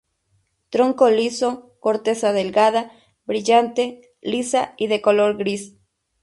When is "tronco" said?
0.71-1.11